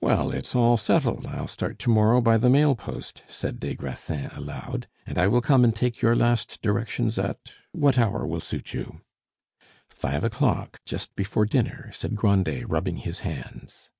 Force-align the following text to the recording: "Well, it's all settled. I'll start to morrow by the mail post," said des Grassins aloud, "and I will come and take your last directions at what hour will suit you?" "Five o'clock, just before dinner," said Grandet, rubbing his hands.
"Well, 0.00 0.30
it's 0.30 0.54
all 0.54 0.76
settled. 0.76 1.26
I'll 1.26 1.48
start 1.48 1.80
to 1.80 1.90
morrow 1.90 2.20
by 2.20 2.36
the 2.38 2.48
mail 2.48 2.76
post," 2.76 3.24
said 3.26 3.58
des 3.58 3.74
Grassins 3.74 4.30
aloud, 4.36 4.86
"and 5.04 5.18
I 5.18 5.26
will 5.26 5.40
come 5.40 5.64
and 5.64 5.74
take 5.74 6.00
your 6.00 6.14
last 6.14 6.62
directions 6.62 7.18
at 7.18 7.50
what 7.72 7.98
hour 7.98 8.24
will 8.24 8.38
suit 8.38 8.72
you?" 8.72 9.00
"Five 9.88 10.22
o'clock, 10.22 10.80
just 10.86 11.16
before 11.16 11.44
dinner," 11.44 11.90
said 11.92 12.14
Grandet, 12.14 12.70
rubbing 12.70 12.98
his 12.98 13.22
hands. 13.26 13.90